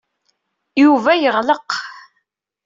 [0.83, 1.69] Yuba yeɣleq.